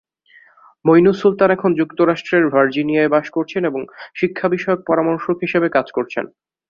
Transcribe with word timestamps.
মঈনুস 0.85 1.17
সুলতান 1.21 1.49
এখন 1.51 1.71
যুক্তরাষ্ট্রের 1.79 2.43
ভার্জিনিয়ায় 2.53 3.11
বাস 3.13 3.27
করছেন 3.29 3.61
এবং 3.65 3.81
শিক্ষাবিষয়ক 4.15 4.79
পরামর্শক 4.89 5.35
হিসেবে 5.45 5.67
কাজ 5.69 5.87
করছেন। 5.91 6.25